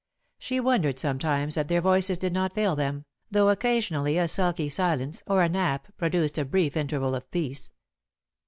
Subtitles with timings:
[0.39, 5.21] She wondered, sometimes, that their voices did not fail them, though occasionally a sulky silence
[5.27, 7.71] or a nap produced a brief interval of peace.